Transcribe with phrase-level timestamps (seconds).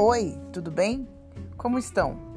[0.00, 1.08] Oi, tudo bem?
[1.56, 2.27] Como estão?